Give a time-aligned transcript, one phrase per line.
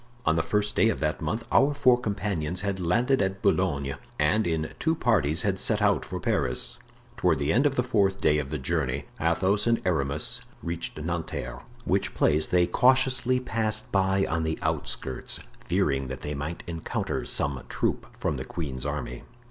[0.25, 4.47] On the first day of that month our four companions had landed at Boulogne, and,
[4.47, 6.79] in two parties, had set out for Paris.
[7.17, 11.61] Toward the end of the fourth day of the journey Athos and Aramis reached Nanterre,
[11.85, 17.61] which place they cautiously passed by on the outskirts, fearing that they might encounter some
[17.69, 19.21] troop from the queen's army.